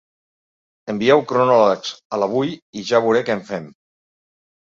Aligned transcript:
Envieu 0.93 1.19
cronòlegs 1.31 1.91
a 2.17 2.19
l'Avui 2.21 2.55
i 2.81 2.87
ja 2.87 3.03
veuré 3.05 3.21
què 3.29 3.37
en 3.37 3.45
fem. 3.51 3.69